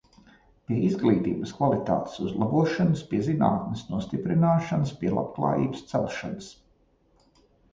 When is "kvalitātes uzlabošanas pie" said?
1.57-3.19